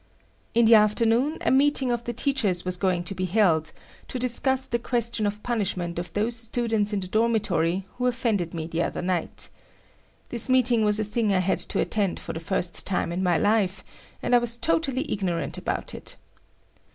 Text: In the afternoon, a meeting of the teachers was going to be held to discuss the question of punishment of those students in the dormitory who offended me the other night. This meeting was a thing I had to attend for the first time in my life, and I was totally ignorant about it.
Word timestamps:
In 0.55 0.65
the 0.65 0.73
afternoon, 0.73 1.37
a 1.41 1.51
meeting 1.51 1.91
of 1.91 2.05
the 2.05 2.11
teachers 2.11 2.65
was 2.65 2.75
going 2.75 3.03
to 3.03 3.13
be 3.13 3.25
held 3.25 3.71
to 4.07 4.17
discuss 4.17 4.65
the 4.65 4.79
question 4.79 5.27
of 5.27 5.43
punishment 5.43 5.99
of 5.99 6.11
those 6.13 6.35
students 6.35 6.91
in 6.91 7.01
the 7.01 7.07
dormitory 7.07 7.85
who 7.99 8.07
offended 8.07 8.51
me 8.55 8.65
the 8.65 8.81
other 8.81 9.03
night. 9.03 9.49
This 10.29 10.49
meeting 10.49 10.83
was 10.83 10.99
a 10.99 11.03
thing 11.03 11.31
I 11.31 11.37
had 11.37 11.59
to 11.59 11.79
attend 11.79 12.19
for 12.19 12.33
the 12.33 12.39
first 12.39 12.87
time 12.87 13.11
in 13.11 13.21
my 13.21 13.37
life, 13.37 14.11
and 14.23 14.33
I 14.33 14.39
was 14.39 14.57
totally 14.57 15.05
ignorant 15.11 15.59
about 15.59 15.93
it. 15.93 16.15